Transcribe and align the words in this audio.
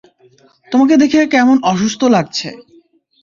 তোমাকে 0.67 0.93
দেখে 0.97 1.19
কেমন 1.33 1.57
অসুস্থ 1.63 2.01
লাগছে! 2.15 2.47